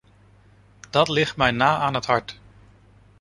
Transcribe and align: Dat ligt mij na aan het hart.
Dat 0.89 1.07
ligt 1.09 1.35
mij 1.35 1.51
na 1.51 1.77
aan 1.77 1.93
het 1.93 2.05
hart. 2.05 2.39